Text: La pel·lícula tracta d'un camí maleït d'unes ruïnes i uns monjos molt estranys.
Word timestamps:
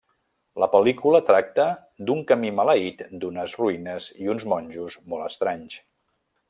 La 0.61 0.69
pel·lícula 0.75 1.19
tracta 1.27 1.65
d'un 2.09 2.25
camí 2.33 2.51
maleït 2.61 3.05
d'unes 3.25 3.55
ruïnes 3.63 4.09
i 4.25 4.35
uns 4.35 4.51
monjos 4.55 5.01
molt 5.13 5.31
estranys. 5.33 5.83